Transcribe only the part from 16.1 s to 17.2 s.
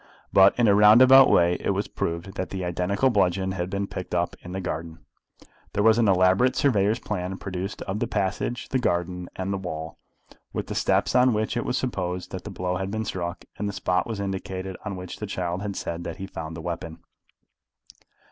he had found the weapon.